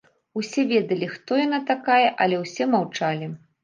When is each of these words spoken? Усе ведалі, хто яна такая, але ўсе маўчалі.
Усе 0.39 0.63
ведалі, 0.71 1.11
хто 1.15 1.39
яна 1.45 1.61
такая, 1.71 2.03
але 2.25 2.43
ўсе 2.45 2.73
маўчалі. 2.77 3.35